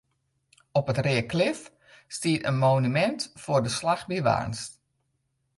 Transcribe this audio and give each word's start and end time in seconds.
Op 0.79 0.89
it 0.91 0.97
Reaklif 1.07 1.61
stiet 2.15 2.45
in 2.49 2.57
monumint 2.65 3.21
foar 3.41 3.61
de 3.65 3.71
slach 3.77 4.03
by 4.09 4.17
Warns. 4.27 4.61